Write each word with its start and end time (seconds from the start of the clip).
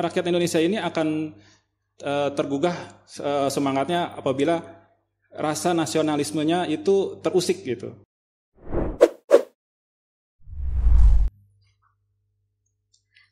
rakyat 0.00 0.24
Indonesia 0.32 0.60
ini 0.60 0.80
akan 0.80 1.36
uh, 2.02 2.28
tergugah 2.32 2.76
uh, 3.20 3.48
semangatnya 3.52 4.16
apabila 4.16 4.60
rasa 5.30 5.76
nasionalismenya 5.76 6.66
itu 6.66 7.20
terusik 7.22 7.62
gitu. 7.62 7.94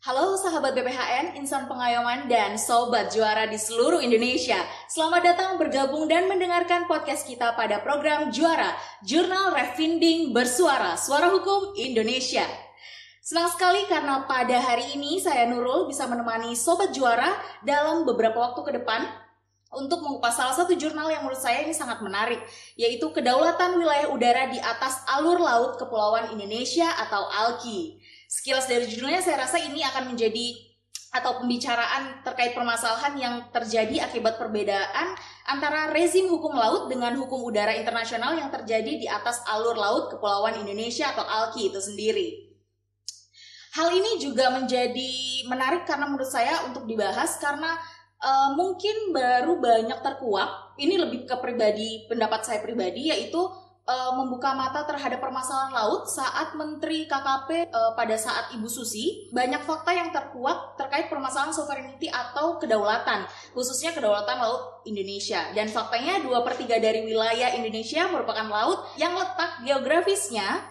Halo 0.08 0.40
sahabat 0.40 0.72
BPHN, 0.72 1.36
insan 1.36 1.68
pengayoman 1.68 2.32
dan 2.32 2.56
sobat 2.56 3.12
juara 3.12 3.44
di 3.44 3.60
seluruh 3.60 4.00
Indonesia. 4.00 4.56
Selamat 4.88 5.20
datang 5.20 5.60
bergabung 5.60 6.08
dan 6.08 6.24
mendengarkan 6.24 6.88
podcast 6.88 7.28
kita 7.28 7.52
pada 7.52 7.84
program 7.84 8.32
Juara, 8.32 8.72
Jurnal 9.04 9.52
Refinding 9.52 10.32
Bersuara, 10.32 10.96
Suara 10.96 11.28
Hukum 11.28 11.76
Indonesia. 11.76 12.67
Senang 13.28 13.52
sekali 13.52 13.84
karena 13.84 14.24
pada 14.24 14.56
hari 14.56 14.96
ini 14.96 15.20
saya 15.20 15.44
Nurul 15.44 15.84
bisa 15.84 16.08
menemani 16.08 16.56
sobat 16.56 16.96
juara 16.96 17.36
dalam 17.60 18.08
beberapa 18.08 18.40
waktu 18.40 18.64
ke 18.64 18.72
depan 18.80 19.04
untuk 19.68 20.00
mengupas 20.00 20.32
salah 20.32 20.56
satu 20.56 20.72
jurnal 20.72 21.12
yang 21.12 21.28
menurut 21.28 21.36
saya 21.36 21.60
ini 21.60 21.76
sangat 21.76 22.00
menarik, 22.00 22.40
yaitu 22.72 23.04
Kedaulatan 23.12 23.76
Wilayah 23.76 24.08
Udara 24.08 24.48
di 24.48 24.56
Atas 24.56 25.04
Alur 25.12 25.44
Laut 25.44 25.76
Kepulauan 25.76 26.32
Indonesia 26.32 26.88
atau 26.88 27.28
ALKI. 27.28 28.00
Sekilas 28.32 28.64
dari 28.64 28.88
judulnya 28.88 29.20
saya 29.20 29.44
rasa 29.44 29.60
ini 29.60 29.84
akan 29.84 30.08
menjadi 30.08 30.64
atau 31.12 31.44
pembicaraan 31.44 32.24
terkait 32.24 32.56
permasalahan 32.56 33.12
yang 33.20 33.34
terjadi 33.52 34.08
akibat 34.08 34.40
perbedaan 34.40 35.12
antara 35.44 35.92
rezim 35.92 36.32
hukum 36.32 36.56
laut 36.56 36.88
dengan 36.88 37.12
hukum 37.20 37.44
udara 37.44 37.76
internasional 37.76 38.32
yang 38.40 38.48
terjadi 38.48 39.04
di 39.04 39.04
atas 39.04 39.44
alur 39.52 39.76
laut 39.76 40.08
Kepulauan 40.16 40.64
Indonesia 40.64 41.12
atau 41.12 41.28
ALKI 41.28 41.76
itu 41.76 41.80
sendiri. 41.84 42.47
Hal 43.78 43.94
ini 43.94 44.18
juga 44.18 44.50
menjadi 44.50 45.46
menarik 45.46 45.86
karena 45.86 46.10
menurut 46.10 46.26
saya 46.26 46.66
untuk 46.66 46.82
dibahas 46.90 47.38
karena 47.38 47.78
uh, 48.18 48.50
mungkin 48.58 49.14
baru 49.14 49.54
banyak 49.62 50.02
terkuak. 50.02 50.74
Ini 50.82 50.98
lebih 50.98 51.30
ke 51.30 51.38
pribadi 51.38 52.10
pendapat 52.10 52.42
saya 52.42 52.58
pribadi 52.58 53.14
yaitu 53.14 53.38
uh, 53.38 54.12
membuka 54.18 54.50
mata 54.58 54.82
terhadap 54.82 55.22
permasalahan 55.22 55.78
laut 55.78 56.10
saat 56.10 56.58
Menteri 56.58 57.06
KKP 57.06 57.70
uh, 57.70 57.78
eh, 57.78 57.92
pada 57.94 58.18
saat 58.18 58.50
Ibu 58.58 58.66
Susi 58.66 59.30
banyak 59.30 59.62
fakta 59.62 59.94
yang 59.94 60.10
terkuak 60.10 60.74
terkait 60.74 61.06
permasalahan 61.06 61.54
sovereignty 61.54 62.10
atau 62.10 62.58
kedaulatan 62.58 63.30
khususnya 63.54 63.94
kedaulatan 63.94 64.42
laut 64.42 64.82
Indonesia 64.90 65.54
dan 65.54 65.70
faktanya 65.70 66.18
dua 66.26 66.42
per 66.42 66.58
tiga 66.58 66.82
dari 66.82 67.06
wilayah 67.06 67.54
Indonesia 67.54 68.10
merupakan 68.10 68.46
laut 68.50 68.90
yang 68.98 69.14
letak 69.14 69.62
geografisnya 69.62 70.66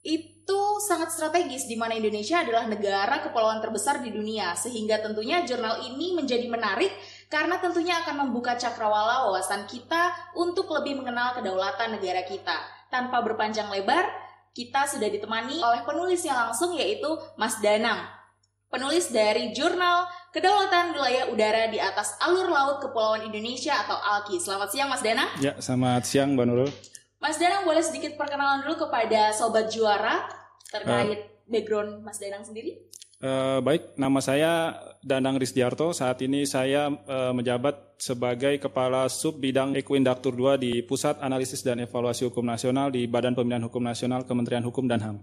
itu 0.00 0.35
sangat 0.80 1.12
strategis 1.12 1.64
di 1.66 1.74
mana 1.74 1.96
Indonesia 1.96 2.40
adalah 2.44 2.68
negara 2.68 3.24
kepulauan 3.24 3.58
terbesar 3.58 4.00
di 4.04 4.12
dunia 4.12 4.54
sehingga 4.54 5.00
tentunya 5.00 5.42
jurnal 5.42 5.82
ini 5.84 6.16
menjadi 6.16 6.46
menarik 6.46 6.92
karena 7.26 7.58
tentunya 7.58 7.98
akan 8.04 8.28
membuka 8.28 8.54
cakrawala 8.54 9.28
wawasan 9.28 9.66
kita 9.66 10.14
untuk 10.38 10.70
lebih 10.70 11.00
mengenal 11.00 11.34
kedaulatan 11.36 11.98
negara 11.98 12.22
kita. 12.22 12.56
Tanpa 12.86 13.20
berpanjang 13.24 13.66
lebar, 13.72 14.06
kita 14.54 14.88
sudah 14.88 15.10
ditemani 15.10 15.60
oleh 15.60 15.82
penulisnya 15.84 16.32
langsung 16.32 16.72
yaitu 16.72 17.08
Mas 17.36 17.58
Danang. 17.60 18.08
Penulis 18.66 19.14
dari 19.14 19.54
jurnal 19.54 20.10
Kedaulatan 20.34 20.92
Wilayah 20.92 21.30
Udara 21.32 21.70
di 21.70 21.78
Atas 21.80 22.18
Alur 22.20 22.50
Laut 22.50 22.82
Kepulauan 22.82 23.24
Indonesia 23.24 23.72
atau 23.72 23.96
ALKI. 23.96 24.36
Selamat 24.42 24.68
siang 24.68 24.88
Mas 24.90 25.00
Danang. 25.00 25.30
Ya, 25.38 25.54
selamat 25.56 26.02
siang 26.04 26.34
Mbak 26.34 26.44
Nurul. 26.50 26.70
Mas 27.22 27.40
Danang 27.40 27.64
boleh 27.64 27.80
sedikit 27.80 28.18
perkenalan 28.20 28.66
dulu 28.66 28.84
kepada 28.84 29.32
Sobat 29.32 29.72
Juara 29.72 30.45
terkait 30.70 31.20
uh, 31.20 31.28
background 31.46 32.02
Mas 32.02 32.18
Danang 32.18 32.42
sendiri? 32.42 32.82
Uh, 33.16 33.64
baik, 33.64 33.96
nama 33.96 34.20
saya 34.20 34.76
Danang 35.00 35.40
Risdiarto. 35.40 35.96
Saat 35.96 36.20
ini 36.20 36.44
saya 36.44 36.92
uh, 36.92 37.32
menjabat 37.32 37.96
sebagai 37.96 38.60
Kepala 38.60 39.08
Sub 39.08 39.40
Bidang 39.40 39.72
Ekuindaktur 39.72 40.36
2 40.36 40.60
di 40.60 40.72
Pusat 40.84 41.24
Analisis 41.24 41.64
dan 41.64 41.80
Evaluasi 41.80 42.28
Hukum 42.28 42.44
Nasional 42.44 42.92
di 42.92 43.08
Badan 43.08 43.32
Pemilihan 43.32 43.64
Hukum 43.64 43.80
Nasional 43.80 44.28
Kementerian 44.28 44.60
Hukum 44.68 44.84
dan 44.84 45.00
HAM. 45.00 45.16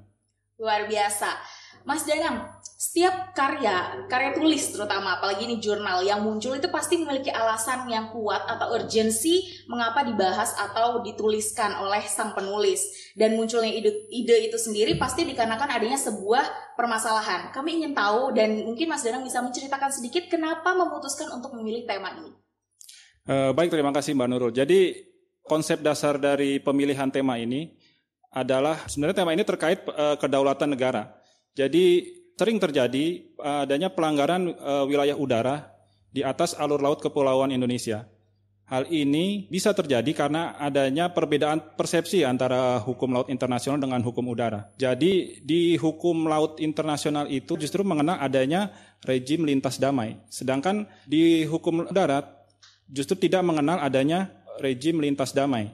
Luar 0.57 0.89
biasa. 0.89 1.37
Mas 1.83 2.07
Danang, 2.07 2.47
setiap 2.63 3.35
karya, 3.35 4.07
karya 4.07 4.31
tulis 4.31 4.71
terutama, 4.71 5.19
apalagi 5.19 5.47
ini 5.47 5.59
jurnal 5.59 5.99
yang 6.03 6.23
muncul 6.23 6.55
itu 6.55 6.71
pasti 6.71 6.95
memiliki 6.95 7.27
alasan 7.27 7.87
yang 7.91 8.11
kuat 8.11 8.43
atau 8.43 8.75
urgensi 8.75 9.63
mengapa 9.67 10.03
dibahas 10.07 10.55
atau 10.55 11.03
dituliskan 11.03 11.79
oleh 11.83 12.03
sang 12.07 12.31
penulis. 12.31 13.11
Dan 13.15 13.35
munculnya 13.35 13.71
ide, 13.71 14.07
ide 14.11 14.47
itu 14.47 14.55
sendiri 14.55 14.95
pasti 14.95 15.27
dikarenakan 15.27 15.75
adanya 15.75 15.99
sebuah 15.99 16.75
permasalahan. 16.75 17.55
Kami 17.55 17.83
ingin 17.83 17.91
tahu 17.95 18.31
dan 18.35 18.63
mungkin 18.63 18.91
Mas 18.91 19.03
Danang 19.03 19.27
bisa 19.27 19.43
menceritakan 19.43 19.91
sedikit 19.91 20.27
kenapa 20.27 20.75
memutuskan 20.75 21.31
untuk 21.35 21.55
memilih 21.55 21.87
tema 21.87 22.15
ini. 22.15 22.31
Uh, 23.23 23.51
baik, 23.55 23.71
terima 23.71 23.95
kasih 23.95 24.15
Mbak 24.15 24.27
Nurul. 24.27 24.51
Jadi 24.51 25.03
konsep 25.47 25.79
dasar 25.79 26.15
dari 26.19 26.59
pemilihan 26.59 27.11
tema 27.11 27.39
ini 27.39 27.75
adalah 28.31 28.75
sebenarnya 28.91 29.23
tema 29.23 29.31
ini 29.35 29.43
terkait 29.43 29.83
uh, 29.87 30.15
kedaulatan 30.19 30.71
negara 30.71 31.22
jadi 31.53 31.85
sering 32.33 32.57
terjadi 32.57 33.05
eh, 33.23 33.59
adanya 33.65 33.93
pelanggaran 33.93 34.49
uh, 34.57 34.83
wilayah 34.89 35.13
udara 35.13 35.69
di 36.09 36.25
atas 36.25 36.57
alur 36.57 36.81
laut 36.81 37.01
kepulauan 37.01 37.53
Indonesia. 37.53 38.09
Hal 38.63 38.89
ini 38.89 39.45
bisa 39.51 39.75
terjadi 39.75 40.07
karena 40.15 40.55
adanya 40.57 41.11
perbedaan 41.11 41.75
persepsi 41.77 42.23
antara 42.25 42.79
hukum 42.81 43.11
laut 43.11 43.27
internasional 43.29 43.77
dengan 43.77 44.01
hukum 44.01 44.23
udara. 44.33 44.71
Jadi 44.79 45.43
di 45.43 45.75
hukum 45.77 46.25
laut 46.25 46.57
internasional 46.57 47.29
itu 47.29 47.53
justru 47.59 47.85
mengenal 47.85 48.17
adanya 48.17 48.73
rejim 49.03 49.45
lintas 49.45 49.77
damai. 49.77 50.17
Sedangkan 50.31 50.89
di 51.05 51.43
hukum 51.43 51.91
darat 51.91 52.25
justru 52.87 53.19
tidak 53.19 53.45
mengenal 53.45 53.83
adanya 53.83 54.31
rejim 54.57 54.97
lintas 54.97 55.35
damai 55.35 55.69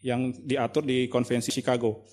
yang 0.00 0.30
diatur 0.30 0.86
di 0.86 1.10
Konvensi 1.10 1.50
Chicago. 1.50 2.06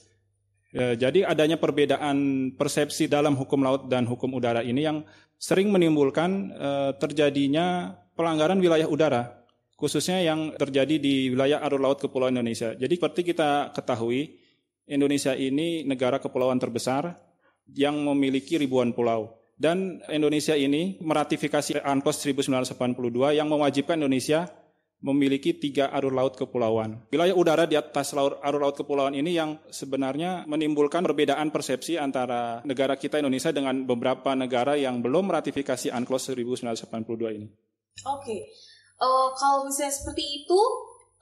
Ya, 0.76 0.92
jadi 1.08 1.24
adanya 1.24 1.56
perbedaan 1.56 2.52
persepsi 2.52 3.08
dalam 3.08 3.40
hukum 3.40 3.64
laut 3.64 3.88
dan 3.88 4.04
hukum 4.04 4.36
udara 4.36 4.60
ini 4.60 4.84
yang 4.84 5.08
sering 5.40 5.72
menimbulkan 5.72 6.52
eh, 6.52 6.92
terjadinya 7.00 7.96
pelanggaran 8.20 8.60
wilayah 8.60 8.84
udara, 8.84 9.40
khususnya 9.80 10.20
yang 10.20 10.52
terjadi 10.60 11.00
di 11.00 11.32
wilayah 11.32 11.64
arus 11.64 11.80
laut 11.80 12.00
Kepulauan 12.04 12.36
Indonesia. 12.36 12.76
Jadi 12.76 12.92
seperti 12.92 13.24
kita 13.24 13.72
ketahui, 13.72 14.36
Indonesia 14.92 15.32
ini 15.32 15.88
negara 15.88 16.20
kepulauan 16.20 16.60
terbesar 16.60 17.16
yang 17.72 17.96
memiliki 18.04 18.60
ribuan 18.60 18.92
pulau. 18.92 19.40
Dan 19.56 20.04
Indonesia 20.12 20.60
ini 20.60 21.00
meratifikasi 21.00 21.80
UNCLOS 21.80 22.28
1982 22.28 23.40
yang 23.40 23.48
mewajibkan 23.48 23.96
Indonesia 23.96 24.52
memiliki 25.04 25.54
tiga 25.54 25.92
arus 25.94 26.14
laut 26.14 26.34
kepulauan. 26.34 27.04
Wilayah 27.12 27.36
udara 27.36 27.64
di 27.70 27.78
atas 27.78 28.16
laut, 28.16 28.40
arus 28.42 28.62
laut 28.62 28.76
kepulauan 28.78 29.14
ini 29.14 29.36
yang 29.36 29.60
sebenarnya 29.70 30.48
menimbulkan 30.50 31.06
perbedaan 31.06 31.54
persepsi 31.54 32.00
antara 32.00 32.64
negara 32.66 32.98
kita 32.98 33.22
Indonesia 33.22 33.54
dengan 33.54 33.86
beberapa 33.86 34.34
negara 34.34 34.74
yang 34.80 35.04
belum 35.06 35.30
ratifikasi 35.30 35.94
UNCLOS 35.94 36.34
1982 36.34 37.38
ini. 37.38 37.48
Oke, 38.06 38.28
okay. 38.28 38.40
uh, 39.00 39.08
eh, 39.08 39.28
kalau 39.40 39.70
misalnya 39.70 39.94
seperti 39.94 40.44
itu 40.44 40.60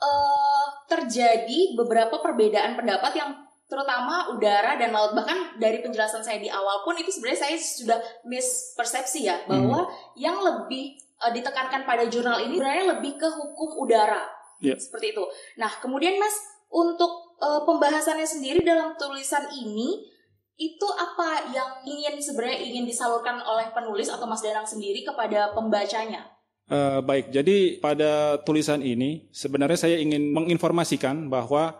uh, 0.01 0.65
terjadi 0.89 1.77
beberapa 1.77 2.17
perbedaan 2.23 2.79
pendapat 2.79 3.13
yang 3.13 3.31
terutama 3.73 4.29
udara 4.29 4.77
dan 4.77 4.93
laut 4.93 5.17
bahkan 5.17 5.57
dari 5.57 5.81
penjelasan 5.81 6.21
saya 6.21 6.37
di 6.37 6.45
awal 6.45 6.85
pun 6.85 6.93
itu 6.93 7.09
sebenarnya 7.09 7.41
saya 7.49 7.57
sudah 7.57 7.99
mispersepsi 8.27 9.25
ya 9.25 9.41
bahwa 9.49 9.89
hmm. 9.89 10.19
yang 10.19 10.37
lebih 10.37 10.99
uh, 11.23 11.31
ditekankan 11.31 11.87
pada 11.87 12.03
jurnal 12.11 12.43
ini 12.43 12.59
sebenarnya 12.59 12.99
lebih 12.99 13.15
ke 13.15 13.27
hukum 13.31 13.87
udara. 13.87 14.27
Yeah. 14.59 14.75
Seperti 14.75 15.15
itu. 15.15 15.23
Nah, 15.59 15.71
kemudian 15.79 16.19
Mas 16.19 16.35
untuk 16.67 17.39
uh, 17.39 17.63
pembahasannya 17.63 18.27
sendiri 18.27 18.59
dalam 18.63 18.95
tulisan 18.99 19.47
ini 19.55 20.11
itu 20.53 20.87
apa 20.93 21.49
yang 21.49 21.81
ingin 21.81 22.21
sebenarnya 22.21 22.61
ingin 22.61 22.85
disalurkan 22.85 23.41
oleh 23.41 23.73
penulis 23.73 24.07
atau 24.07 24.29
Mas 24.29 24.45
Danang 24.45 24.67
sendiri 24.69 25.01
kepada 25.01 25.51
pembacanya? 25.51 26.29
Uh, 26.71 27.03
baik, 27.03 27.33
jadi 27.33 27.81
pada 27.83 28.39
tulisan 28.47 28.79
ini 28.79 29.27
sebenarnya 29.35 29.75
saya 29.75 29.97
ingin 29.99 30.31
menginformasikan 30.31 31.27
bahwa 31.27 31.75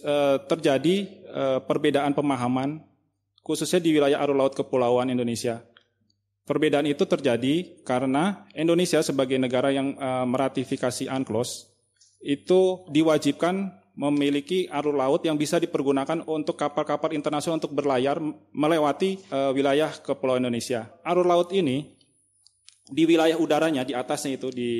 uh, 0.00 0.36
terjadi 0.48 0.96
uh, 1.28 1.60
perbedaan 1.60 2.16
pemahaman 2.16 2.80
khususnya 3.44 3.82
di 3.82 3.92
wilayah 3.92 4.22
arus 4.24 4.38
laut 4.38 4.54
kepulauan 4.56 5.10
Indonesia. 5.12 5.60
Perbedaan 6.42 6.90
itu 6.90 7.06
terjadi 7.06 7.70
karena 7.86 8.50
Indonesia 8.58 8.98
sebagai 8.98 9.38
negara 9.38 9.70
yang 9.70 9.94
uh, 9.94 10.26
meratifikasi 10.26 11.06
UNCLOS 11.06 11.70
itu 12.18 12.82
diwajibkan 12.90 13.70
memiliki 13.94 14.66
arus 14.66 14.90
laut 14.90 15.22
yang 15.22 15.38
bisa 15.38 15.62
dipergunakan 15.62 16.26
untuk 16.26 16.58
kapal-kapal 16.58 17.14
internasional 17.14 17.62
untuk 17.62 17.70
berlayar 17.70 18.18
melewati 18.50 19.22
uh, 19.30 19.54
wilayah 19.54 19.94
Kepulauan 20.02 20.42
Indonesia. 20.42 20.90
Arus 21.06 21.22
laut 21.22 21.54
ini 21.54 21.94
di 22.90 23.06
wilayah 23.06 23.38
udaranya 23.38 23.86
di 23.86 23.94
atasnya 23.94 24.34
itu 24.34 24.50
di 24.50 24.72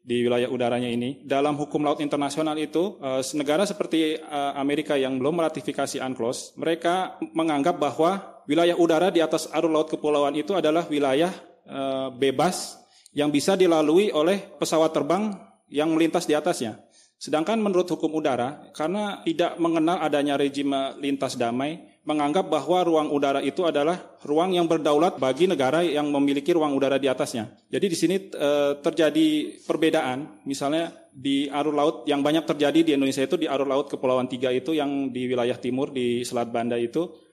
di 0.00 0.22
wilayah 0.24 0.48
udaranya 0.48 0.88
ini 0.88 1.20
dalam 1.28 1.60
hukum 1.60 1.84
laut 1.84 2.00
internasional 2.00 2.56
itu 2.56 2.96
uh, 3.04 3.20
negara 3.36 3.68
seperti 3.68 4.16
Amerika 4.56 4.96
yang 4.96 5.20
belum 5.20 5.44
meratifikasi 5.44 6.00
UNCLOS 6.00 6.56
mereka 6.56 7.20
menganggap 7.36 7.76
bahwa 7.76 8.35
wilayah 8.46 8.78
udara 8.78 9.10
di 9.10 9.20
atas 9.22 9.50
arus 9.50 9.70
laut 9.70 9.90
kepulauan 9.90 10.34
itu 10.34 10.54
adalah 10.54 10.86
wilayah 10.86 11.30
uh, 11.66 12.08
bebas 12.14 12.78
yang 13.12 13.30
bisa 13.30 13.58
dilalui 13.58 14.10
oleh 14.14 14.40
pesawat 14.58 14.94
terbang 14.94 15.34
yang 15.70 15.90
melintas 15.92 16.24
di 16.24 16.34
atasnya. 16.34 16.86
Sedangkan 17.16 17.56
menurut 17.56 17.88
hukum 17.88 18.12
udara, 18.12 18.68
karena 18.76 19.24
tidak 19.24 19.56
mengenal 19.56 20.04
adanya 20.04 20.36
regime 20.36 21.00
lintas 21.00 21.40
damai, 21.40 21.96
menganggap 22.04 22.46
bahwa 22.46 22.84
ruang 22.84 23.08
udara 23.08 23.40
itu 23.40 23.64
adalah 23.64 24.20
ruang 24.20 24.52
yang 24.52 24.68
berdaulat 24.68 25.16
bagi 25.16 25.48
negara 25.48 25.80
yang 25.80 26.12
memiliki 26.12 26.52
ruang 26.52 26.76
udara 26.76 27.00
di 27.00 27.08
atasnya. 27.08 27.50
Jadi 27.72 27.86
di 27.88 27.96
sini 27.96 28.16
e, 28.20 28.50
terjadi 28.78 29.58
perbedaan, 29.64 30.44
misalnya 30.44 30.92
di 31.08 31.48
arus 31.48 31.74
laut 31.74 31.96
yang 32.04 32.20
banyak 32.20 32.44
terjadi 32.44 32.84
di 32.84 32.92
Indonesia 32.94 33.24
itu 33.24 33.40
di 33.40 33.48
arus 33.48 33.66
laut 33.66 33.88
Kepulauan 33.88 34.28
Tiga 34.28 34.52
itu 34.52 34.76
yang 34.76 35.08
di 35.08 35.24
wilayah 35.26 35.56
timur 35.56 35.90
di 35.90 36.20
Selat 36.22 36.52
Banda 36.52 36.76
itu 36.76 37.25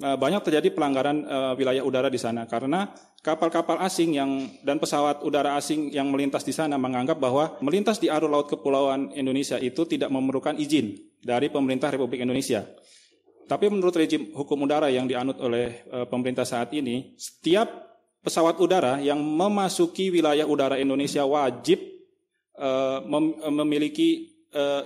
banyak 0.00 0.40
terjadi 0.40 0.72
pelanggaran 0.72 1.20
uh, 1.28 1.52
wilayah 1.52 1.84
udara 1.84 2.08
di 2.08 2.16
sana 2.16 2.48
karena 2.48 2.88
kapal-kapal 3.20 3.76
asing 3.84 4.16
yang 4.16 4.48
dan 4.64 4.80
pesawat 4.80 5.20
udara 5.20 5.52
asing 5.60 5.92
yang 5.92 6.08
melintas 6.08 6.48
di 6.48 6.50
sana 6.56 6.80
menganggap 6.80 7.20
bahwa 7.20 7.60
melintas 7.60 8.00
di 8.00 8.08
arus 8.08 8.32
laut 8.32 8.48
kepulauan 8.48 9.12
Indonesia 9.12 9.60
itu 9.60 9.84
tidak 9.84 10.08
memerlukan 10.08 10.56
izin 10.56 10.96
dari 11.20 11.52
pemerintah 11.52 11.92
Republik 11.92 12.24
Indonesia. 12.24 12.64
Tapi 13.44 13.68
menurut 13.68 13.92
rejim 13.92 14.32
hukum 14.32 14.64
udara 14.64 14.88
yang 14.88 15.04
dianut 15.04 15.36
oleh 15.44 15.84
uh, 15.92 16.08
pemerintah 16.08 16.48
saat 16.48 16.72
ini, 16.72 17.12
setiap 17.20 17.68
pesawat 18.24 18.64
udara 18.64 18.96
yang 18.96 19.20
memasuki 19.20 20.08
wilayah 20.08 20.48
udara 20.48 20.80
Indonesia 20.80 21.20
wajib 21.28 21.84
uh, 22.56 23.04
mem 23.04 23.38
memiliki 23.60 24.32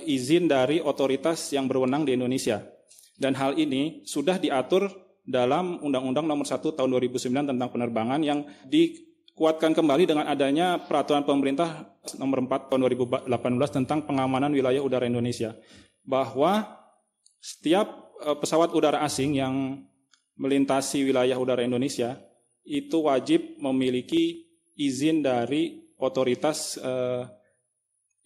izin 0.06 0.46
dari 0.46 0.78
otoritas 0.78 1.50
yang 1.50 1.66
berwenang 1.66 2.06
di 2.06 2.14
Indonesia. 2.14 2.75
Dan 3.16 3.32
hal 3.36 3.56
ini 3.56 4.04
sudah 4.04 4.36
diatur 4.36 4.92
dalam 5.26 5.82
Undang-Undang 5.82 6.28
Nomor 6.28 6.46
1 6.46 6.62
Tahun 6.62 6.88
2009 6.88 7.50
tentang 7.50 7.68
penerbangan 7.72 8.20
yang 8.22 8.46
dikuatkan 8.68 9.74
kembali 9.74 10.04
dengan 10.06 10.24
adanya 10.30 10.78
peraturan 10.84 11.26
pemerintah 11.26 11.96
Nomor 12.20 12.46
4 12.46 12.70
Tahun 12.70 12.80
2018 13.26 13.76
tentang 13.82 14.06
pengamanan 14.06 14.54
wilayah 14.54 14.80
udara 14.84 15.08
Indonesia. 15.08 15.56
Bahwa 16.06 16.62
setiap 17.42 18.14
eh, 18.22 18.36
pesawat 18.38 18.70
udara 18.76 19.02
asing 19.02 19.34
yang 19.34 19.82
melintasi 20.36 21.02
wilayah 21.02 21.40
udara 21.40 21.64
Indonesia 21.64 22.20
itu 22.62 23.08
wajib 23.08 23.56
memiliki 23.58 24.46
izin 24.76 25.24
dari 25.24 25.88
otoritas 25.96 26.76
eh, 26.76 27.22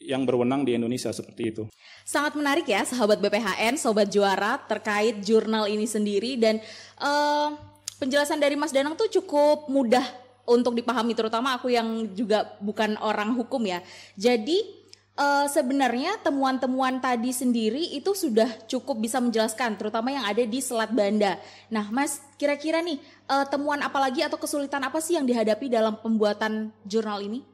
yang 0.00 0.24
berwenang 0.24 0.64
di 0.64 0.74
Indonesia 0.74 1.12
seperti 1.12 1.42
itu. 1.52 1.62
Sangat 2.08 2.32
menarik 2.34 2.64
ya 2.66 2.82
sahabat 2.82 3.20
BPHN, 3.20 3.76
sobat 3.76 4.08
juara 4.08 4.56
terkait 4.64 5.20
jurnal 5.20 5.68
ini 5.68 5.84
sendiri 5.84 6.40
dan 6.40 6.58
uh, 6.98 7.54
penjelasan 8.00 8.40
dari 8.40 8.56
Mas 8.56 8.72
Danang 8.72 8.96
tuh 8.96 9.12
cukup 9.12 9.68
mudah 9.68 10.02
untuk 10.48 10.74
dipahami 10.74 11.12
terutama 11.12 11.54
aku 11.54 11.70
yang 11.70 12.10
juga 12.16 12.56
bukan 12.58 12.96
orang 12.98 13.36
hukum 13.36 13.60
ya. 13.68 13.84
Jadi 14.16 14.80
uh, 15.20 15.46
sebenarnya 15.46 16.16
temuan-temuan 16.24 16.98
tadi 16.98 17.30
sendiri 17.30 17.92
itu 17.92 18.16
sudah 18.16 18.48
cukup 18.66 18.98
bisa 18.98 19.20
menjelaskan, 19.20 19.76
terutama 19.76 20.10
yang 20.10 20.24
ada 20.24 20.42
di 20.42 20.58
Selat 20.64 20.90
Banda. 20.90 21.36
Nah, 21.68 21.92
Mas, 21.92 22.24
kira-kira 22.40 22.80
nih 22.80 22.98
uh, 23.28 23.44
temuan 23.46 23.84
apa 23.84 24.00
lagi 24.00 24.24
atau 24.24 24.40
kesulitan 24.40 24.80
apa 24.80 24.98
sih 24.98 25.20
yang 25.20 25.28
dihadapi 25.28 25.68
dalam 25.68 26.00
pembuatan 26.00 26.72
jurnal 26.88 27.20
ini? 27.20 27.44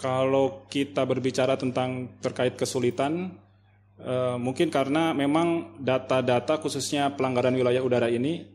Kalau 0.00 0.64
kita 0.72 1.04
berbicara 1.04 1.60
tentang 1.60 2.16
terkait 2.24 2.56
kesulitan, 2.56 3.36
uh, 4.00 4.40
mungkin 4.40 4.72
karena 4.72 5.12
memang 5.12 5.76
data-data 5.76 6.56
khususnya 6.56 7.12
pelanggaran 7.12 7.52
wilayah 7.52 7.84
udara 7.84 8.08
ini, 8.08 8.48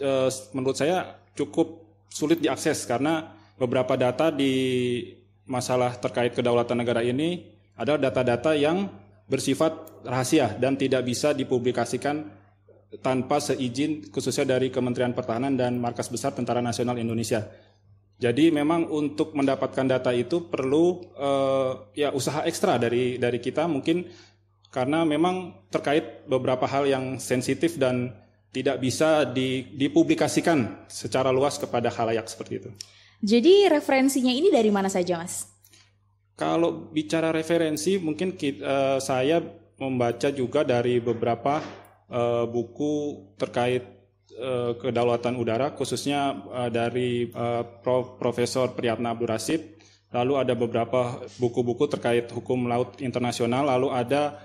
uh, 0.00 0.32
menurut 0.56 0.80
saya 0.80 1.20
cukup 1.36 1.84
sulit 2.08 2.40
diakses 2.40 2.88
karena 2.88 3.28
beberapa 3.60 3.92
data 3.92 4.32
di 4.32 5.04
masalah 5.44 6.00
terkait 6.00 6.32
kedaulatan 6.32 6.80
negara 6.80 7.04
ini 7.04 7.44
adalah 7.76 8.08
data-data 8.08 8.56
yang 8.56 8.88
bersifat 9.28 10.00
rahasia 10.08 10.56
dan 10.56 10.80
tidak 10.80 11.04
bisa 11.04 11.36
dipublikasikan 11.36 12.24
tanpa 13.04 13.42
seizin 13.42 14.06
khususnya 14.08 14.56
dari 14.56 14.72
Kementerian 14.72 15.12
Pertahanan 15.12 15.58
dan 15.58 15.76
Markas 15.76 16.08
Besar 16.08 16.32
Tentara 16.32 16.64
Nasional 16.64 16.96
Indonesia. 16.96 17.44
Jadi 18.16 18.48
memang 18.48 18.88
untuk 18.88 19.36
mendapatkan 19.36 19.84
data 19.84 20.08
itu 20.16 20.48
perlu 20.48 21.04
uh, 21.20 21.92
ya 21.92 22.16
usaha 22.16 22.48
ekstra 22.48 22.80
dari 22.80 23.20
dari 23.20 23.36
kita 23.36 23.68
mungkin 23.68 24.08
karena 24.72 25.04
memang 25.04 25.68
terkait 25.68 26.24
beberapa 26.24 26.64
hal 26.64 26.88
yang 26.88 27.20
sensitif 27.20 27.76
dan 27.76 28.12
tidak 28.56 28.80
bisa 28.80 29.28
di, 29.28 29.68
dipublikasikan 29.76 30.88
secara 30.88 31.28
luas 31.28 31.60
kepada 31.60 31.92
halayak 31.92 32.24
seperti 32.24 32.64
itu. 32.64 32.70
Jadi 33.20 33.68
referensinya 33.68 34.32
ini 34.32 34.48
dari 34.48 34.68
mana 34.72 34.88
saja, 34.88 35.20
Mas? 35.20 35.48
Kalau 36.36 36.92
bicara 36.92 37.32
referensi, 37.32 37.96
mungkin 37.96 38.36
kita, 38.36 38.60
uh, 38.60 38.68
eh, 38.68 38.98
saya 39.00 39.40
membaca 39.80 40.28
juga 40.28 40.64
dari 40.64 41.00
beberapa 41.00 41.64
uh, 42.12 42.44
buku 42.44 43.24
terkait 43.40 43.95
kedaulatan 44.82 45.38
udara 45.38 45.72
khususnya 45.72 46.42
uh, 46.50 46.70
dari 46.72 47.30
Prof. 47.82 48.20
Profesor 48.20 48.74
Priyatna 48.74 49.14
Abdul 49.14 49.30
Rasid. 49.30 49.62
Lalu 50.14 50.32
ada 50.38 50.54
beberapa 50.54 51.20
buku-buku 51.36 51.90
terkait 51.90 52.30
hukum 52.30 52.70
laut 52.70 53.00
internasional. 53.02 53.66
Lalu 53.66 53.90
ada 53.90 54.38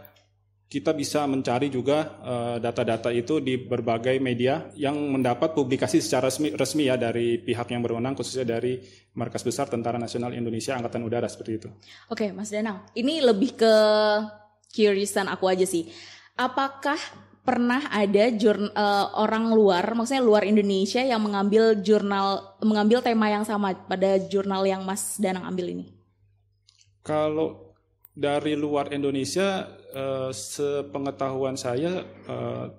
kita 0.72 0.96
bisa 0.96 1.28
mencari 1.28 1.68
juga 1.68 2.16
data-data 2.64 3.12
itu 3.12 3.44
di 3.44 3.60
berbagai 3.60 4.24
media 4.24 4.72
yang 4.80 4.96
mendapat 4.96 5.52
publikasi 5.52 6.00
secara 6.00 6.32
resmi, 6.32 6.56
resmi 6.56 6.88
ya 6.88 6.96
dari 6.96 7.44
pihak 7.44 7.76
yang 7.76 7.84
berwenang 7.84 8.16
khususnya 8.16 8.56
dari 8.56 8.80
Markas 9.12 9.44
Besar 9.44 9.68
Tentara 9.68 10.00
Nasional 10.00 10.32
Indonesia 10.32 10.72
Angkatan 10.80 11.04
Udara 11.04 11.28
seperti 11.28 11.52
itu. 11.60 11.68
Oke, 12.08 12.32
Mas 12.32 12.56
Danang, 12.56 12.88
ini 12.96 13.20
lebih 13.20 13.60
ke 13.60 13.74
curiousan 14.72 15.28
aku 15.28 15.52
aja 15.52 15.68
sih. 15.68 15.92
Apakah 16.40 16.98
pernah 17.42 17.90
ada 17.90 18.30
jurn, 18.38 18.70
uh, 18.72 19.18
orang 19.18 19.50
luar, 19.50 19.98
maksudnya 19.98 20.22
luar 20.22 20.46
Indonesia 20.46 21.02
yang 21.02 21.22
mengambil 21.26 21.74
jurnal, 21.82 22.58
mengambil 22.62 23.02
tema 23.02 23.34
yang 23.34 23.42
sama 23.42 23.74
pada 23.74 24.22
jurnal 24.30 24.62
yang 24.70 24.86
Mas 24.86 25.18
Danang 25.18 25.50
ambil 25.50 25.74
ini? 25.74 25.86
Kalau 27.02 27.74
dari 28.14 28.54
luar 28.54 28.94
Indonesia, 28.94 29.66
uh, 29.96 30.30
sepengetahuan 30.30 31.58
saya 31.58 32.06
uh, 32.30 32.70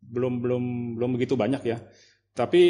belum 0.00 0.40
belum 0.40 0.64
belum 0.96 1.10
begitu 1.20 1.36
banyak 1.36 1.62
ya. 1.68 1.78
Tapi 2.32 2.62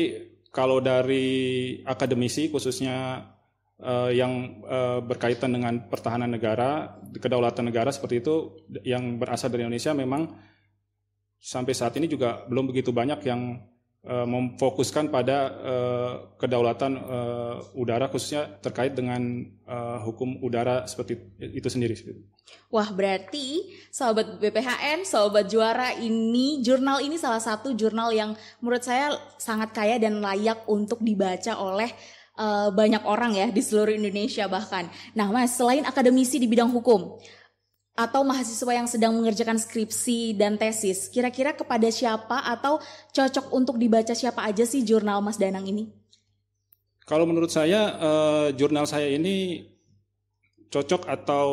kalau 0.50 0.82
dari 0.82 1.78
akademisi 1.86 2.50
khususnya 2.50 3.22
uh, 3.78 4.10
yang 4.10 4.64
uh, 4.66 4.98
berkaitan 5.04 5.54
dengan 5.54 5.86
pertahanan 5.86 6.34
negara, 6.34 6.98
kedaulatan 7.14 7.70
negara 7.70 7.94
seperti 7.94 8.24
itu 8.24 8.66
yang 8.82 9.22
berasal 9.22 9.52
dari 9.52 9.68
Indonesia 9.68 9.94
memang 9.94 10.34
sampai 11.38 11.72
saat 11.74 11.94
ini 11.96 12.10
juga 12.10 12.44
belum 12.50 12.74
begitu 12.74 12.90
banyak 12.90 13.22
yang 13.22 13.62
uh, 14.04 14.26
memfokuskan 14.26 15.08
pada 15.08 15.38
uh, 15.54 16.12
kedaulatan 16.38 16.98
uh, 16.98 17.56
udara 17.78 18.10
khususnya 18.10 18.58
terkait 18.58 18.94
dengan 18.94 19.46
hukum 20.00 20.40
udara 20.40 20.88
seperti 20.88 21.20
itu 21.52 21.68
sendiri. 21.68 21.92
Wah 22.72 22.88
berarti 22.88 23.68
sahabat 23.92 24.40
BPHN, 24.40 25.04
sahabat 25.04 25.44
juara 25.44 25.92
ini 25.92 26.64
jurnal 26.64 27.04
ini 27.04 27.20
salah 27.20 27.36
satu 27.36 27.76
jurnal 27.76 28.08
yang 28.16 28.32
menurut 28.64 28.80
saya 28.80 29.12
sangat 29.36 29.76
kaya 29.76 30.00
dan 30.00 30.24
layak 30.24 30.64
untuk 30.64 31.04
dibaca 31.04 31.60
oleh 31.60 31.92
banyak 32.72 33.04
orang 33.04 33.36
ya 33.36 33.52
di 33.52 33.60
seluruh 33.60 33.92
Indonesia 33.92 34.48
bahkan. 34.48 34.88
Nah 35.12 35.28
mas 35.28 35.52
selain 35.52 35.84
akademisi 35.84 36.40
di 36.40 36.48
bidang 36.48 36.72
hukum, 36.72 37.20
atau 37.98 38.22
mahasiswa 38.22 38.70
yang 38.70 38.86
sedang 38.86 39.10
mengerjakan 39.18 39.58
skripsi 39.58 40.38
dan 40.38 40.54
tesis, 40.54 41.10
kira-kira 41.10 41.50
kepada 41.50 41.90
siapa 41.90 42.46
atau 42.46 42.78
cocok 43.10 43.50
untuk 43.50 43.74
dibaca 43.74 44.14
siapa 44.14 44.46
aja 44.46 44.62
sih 44.62 44.86
jurnal 44.86 45.18
Mas 45.18 45.34
Danang 45.34 45.66
ini? 45.66 45.90
Kalau 47.02 47.26
menurut 47.26 47.50
saya, 47.50 47.98
uh, 47.98 48.46
jurnal 48.54 48.86
saya 48.86 49.10
ini 49.10 49.66
cocok 50.70 51.10
atau 51.10 51.48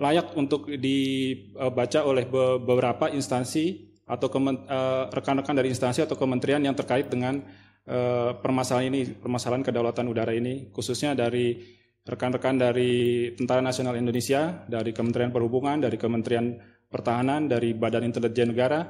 layak 0.00 0.32
untuk 0.40 0.72
dibaca 0.72 2.00
oleh 2.06 2.24
beberapa 2.28 3.08
instansi 3.10 3.96
atau 4.06 4.30
eh, 4.30 5.04
rekan-rekan 5.10 5.56
dari 5.56 5.72
instansi 5.74 6.06
atau 6.06 6.14
kementerian 6.14 6.62
yang 6.62 6.78
terkait 6.78 7.10
dengan 7.10 7.42
uh, 7.90 8.38
permasalahan 8.38 8.92
ini, 8.92 9.18
permasalahan 9.18 9.66
kedaulatan 9.66 10.06
udara 10.06 10.30
ini, 10.30 10.70
khususnya 10.70 11.18
dari 11.18 11.75
rekan-rekan 12.06 12.54
dari 12.56 13.34
Tentara 13.34 13.58
Nasional 13.58 13.98
Indonesia, 13.98 14.62
dari 14.70 14.94
Kementerian 14.94 15.34
Perhubungan, 15.34 15.82
dari 15.82 15.98
Kementerian 15.98 16.54
Pertahanan, 16.86 17.50
dari 17.50 17.74
Badan 17.74 18.06
Intelijen 18.06 18.54
Negara, 18.54 18.86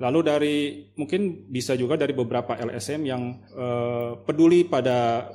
lalu 0.00 0.20
dari 0.24 0.56
mungkin 0.96 1.52
bisa 1.52 1.76
juga 1.76 2.00
dari 2.00 2.16
beberapa 2.16 2.56
LSM 2.56 3.00
yang 3.04 3.22
eh, 3.52 4.10
peduli 4.24 4.64
pada 4.64 5.28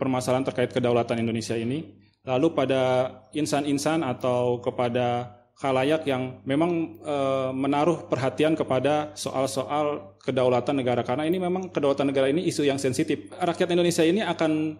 permasalahan 0.00 0.48
terkait 0.48 0.72
kedaulatan 0.72 1.20
Indonesia 1.20 1.58
ini, 1.58 1.84
lalu 2.24 2.56
pada 2.56 3.12
insan-insan 3.36 4.00
atau 4.00 4.64
kepada 4.64 5.38
khalayak 5.58 6.06
yang 6.06 6.38
memang 6.46 7.02
e, 7.02 7.16
menaruh 7.50 8.06
perhatian 8.06 8.54
kepada 8.54 9.10
soal-soal 9.18 10.14
kedaulatan 10.22 10.78
negara 10.78 11.02
karena 11.02 11.26
ini 11.26 11.42
memang 11.42 11.74
kedaulatan 11.74 12.14
negara 12.14 12.30
ini 12.30 12.46
isu 12.46 12.62
yang 12.62 12.78
sensitif. 12.78 13.26
Rakyat 13.34 13.74
Indonesia 13.74 14.06
ini 14.06 14.22
akan 14.22 14.78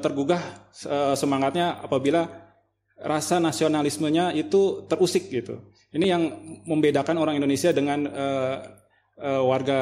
tergugah 0.00 0.40
e, 0.72 1.14
semangatnya 1.16 1.80
apabila 1.84 2.26
rasa 3.00 3.40
nasionalismenya 3.40 4.32
itu 4.36 4.84
terusik 4.88 5.28
gitu. 5.28 5.72
Ini 5.90 6.06
yang 6.06 6.22
membedakan 6.64 7.16
orang 7.20 7.36
Indonesia 7.36 7.72
dengan 7.72 8.08
e, 8.08 8.26
e, 9.20 9.30
warga 9.40 9.80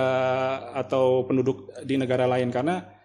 atau 0.74 1.26
penduduk 1.26 1.70
di 1.86 1.94
negara 1.94 2.26
lain 2.26 2.50
karena 2.50 2.98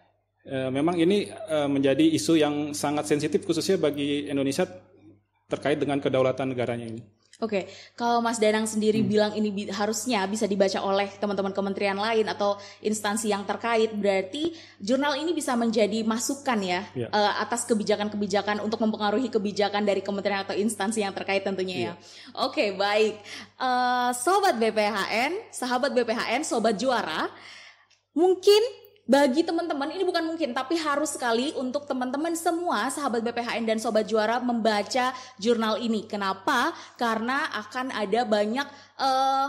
memang 0.43 0.99
ini 0.99 1.31
menjadi 1.71 2.03
isu 2.19 2.35
yang 2.35 2.55
sangat 2.75 3.07
sensitif 3.07 3.47
khususnya 3.47 3.79
bagi 3.79 4.27
Indonesia 4.27 4.67
terkait 5.47 5.79
dengan 5.79 6.03
kedaulatan 6.03 6.51
negaranya 6.51 6.83
ini. 6.83 6.99
Oke, 7.41 7.65
kalau 7.97 8.21
Mas 8.21 8.37
Danang 8.37 8.69
sendiri 8.69 9.01
hmm. 9.01 9.09
bilang 9.09 9.31
ini 9.33 9.49
bi 9.49 9.63
harusnya 9.65 10.21
bisa 10.29 10.45
dibaca 10.45 10.77
oleh 10.85 11.09
teman-teman 11.17 11.49
kementerian 11.49 11.97
lain 11.97 12.29
atau 12.29 12.61
instansi 12.77 13.33
yang 13.33 13.41
terkait, 13.41 13.89
berarti 13.89 14.53
jurnal 14.77 15.17
ini 15.17 15.33
bisa 15.33 15.57
menjadi 15.57 16.05
masukan 16.05 16.61
ya, 16.61 16.85
ya. 16.93 17.09
Uh, 17.09 17.33
atas 17.41 17.65
kebijakan-kebijakan 17.65 18.61
untuk 18.61 18.77
mempengaruhi 18.85 19.33
kebijakan 19.33 19.81
dari 19.81 20.05
kementerian 20.05 20.45
atau 20.45 20.53
instansi 20.53 21.01
yang 21.01 21.09
terkait 21.17 21.41
tentunya 21.41 21.75
ya. 21.75 21.85
ya. 21.89 21.93
Oke, 22.45 22.77
baik, 22.77 23.17
uh, 23.57 24.13
sobat 24.13 24.61
BPHN, 24.61 25.49
sahabat 25.49 25.89
BPHN, 25.89 26.45
sobat 26.45 26.77
juara, 26.77 27.33
mungkin 28.13 28.82
bagi 29.03 29.43
teman-teman 29.43 29.91
ini 29.91 30.07
bukan 30.07 30.23
mungkin 30.23 30.55
tapi 30.55 30.79
harus 30.79 31.11
sekali 31.11 31.51
untuk 31.59 31.83
teman-teman 31.83 32.31
semua 32.39 32.87
sahabat 32.87 33.19
BPHN 33.19 33.67
dan 33.67 33.77
sobat 33.79 34.07
juara 34.07 34.39
membaca 34.39 35.11
jurnal 35.35 35.75
ini. 35.83 36.07
Kenapa? 36.07 36.71
Karena 36.95 37.51
akan 37.51 37.91
ada 37.91 38.23
banyak 38.23 38.67
uh, 38.95 39.47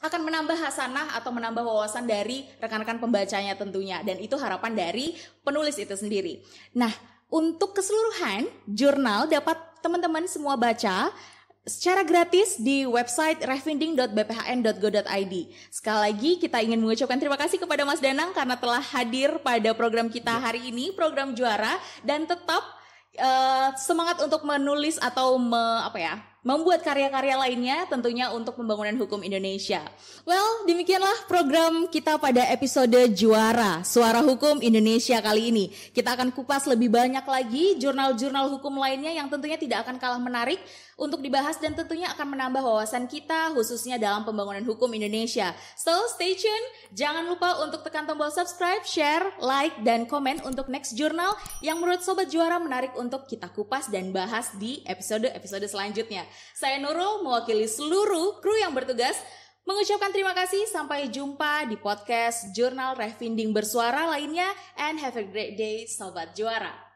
akan 0.00 0.20
menambah 0.24 0.56
hasanah 0.56 1.12
atau 1.14 1.30
menambah 1.30 1.60
wawasan 1.60 2.08
dari 2.08 2.48
rekan-rekan 2.58 2.98
pembacanya 2.98 3.52
tentunya 3.54 4.00
dan 4.00 4.16
itu 4.16 4.34
harapan 4.40 4.72
dari 4.72 5.12
penulis 5.44 5.76
itu 5.76 5.92
sendiri. 5.92 6.40
Nah, 6.72 6.90
untuk 7.30 7.76
keseluruhan 7.76 8.48
jurnal 8.66 9.28
dapat 9.30 9.60
teman-teman 9.84 10.26
semua 10.26 10.56
baca 10.56 11.12
secara 11.66 12.00
gratis 12.06 12.56
di 12.56 12.88
website 12.88 13.44
refinding.bphn.go.id. 13.44 15.34
Sekali 15.68 16.00
lagi 16.00 16.40
kita 16.40 16.62
ingin 16.64 16.80
mengucapkan 16.80 17.20
terima 17.20 17.36
kasih 17.36 17.60
kepada 17.60 17.84
Mas 17.84 18.00
Danang 18.00 18.32
karena 18.32 18.56
telah 18.56 18.80
hadir 18.80 19.36
pada 19.44 19.74
program 19.76 20.08
kita 20.08 20.40
hari 20.40 20.72
ini, 20.72 20.94
program 20.96 21.36
juara 21.36 21.76
dan 22.00 22.24
tetap 22.24 22.62
uh, 23.20 23.74
semangat 23.76 24.22
untuk 24.24 24.46
menulis 24.46 24.96
atau 25.02 25.36
me, 25.36 25.60
apa 25.84 25.98
ya 26.00 26.29
membuat 26.40 26.80
karya-karya 26.80 27.36
lainnya 27.36 27.84
tentunya 27.84 28.32
untuk 28.32 28.56
pembangunan 28.56 28.96
hukum 28.96 29.20
Indonesia. 29.20 29.84
Well, 30.24 30.64
demikianlah 30.64 31.28
program 31.28 31.84
kita 31.92 32.16
pada 32.16 32.48
episode 32.48 32.96
Juara 33.12 33.84
Suara 33.84 34.24
Hukum 34.24 34.64
Indonesia 34.64 35.20
kali 35.20 35.52
ini. 35.52 35.64
Kita 35.92 36.16
akan 36.16 36.32
kupas 36.32 36.64
lebih 36.64 36.88
banyak 36.88 37.24
lagi 37.28 37.76
jurnal-jurnal 37.76 38.48
hukum 38.56 38.80
lainnya 38.80 39.12
yang 39.12 39.28
tentunya 39.28 39.60
tidak 39.60 39.84
akan 39.84 40.00
kalah 40.00 40.20
menarik 40.20 40.60
untuk 41.00 41.24
dibahas 41.24 41.56
dan 41.56 41.72
tentunya 41.72 42.12
akan 42.12 42.36
menambah 42.36 42.60
wawasan 42.60 43.08
kita 43.08 43.56
khususnya 43.56 43.96
dalam 43.96 44.24
pembangunan 44.24 44.60
hukum 44.64 44.92
Indonesia. 44.92 45.56
So, 45.76 45.92
stay 46.12 46.36
tune. 46.36 46.66
Jangan 46.92 47.24
lupa 47.24 47.60
untuk 47.64 47.80
tekan 47.80 48.04
tombol 48.04 48.28
subscribe, 48.28 48.84
share, 48.84 49.32
like, 49.40 49.76
dan 49.80 50.04
komen 50.04 50.44
untuk 50.44 50.68
next 50.68 50.92
jurnal 50.96 51.36
yang 51.64 51.80
menurut 51.80 52.04
Sobat 52.04 52.28
Juara 52.28 52.60
menarik 52.60 52.92
untuk 53.00 53.24
kita 53.24 53.48
kupas 53.48 53.88
dan 53.88 54.12
bahas 54.12 54.52
di 54.60 54.84
episode-episode 54.84 55.64
selanjutnya. 55.68 56.28
Saya 56.56 56.82
Nurul 56.82 57.22
mewakili 57.22 57.70
seluruh 57.70 58.42
kru 58.42 58.56
yang 58.58 58.74
bertugas 58.74 59.16
mengucapkan 59.62 60.10
terima 60.10 60.34
kasih 60.34 60.66
sampai 60.66 61.06
jumpa 61.12 61.70
di 61.70 61.78
podcast 61.78 62.50
Jurnal 62.50 62.98
Refinding 62.98 63.54
Bersuara 63.54 64.10
lainnya 64.10 64.50
and 64.74 64.98
have 64.98 65.14
a 65.14 65.22
great 65.22 65.54
day 65.54 65.86
Sobat 65.86 66.34
Juara. 66.34 66.89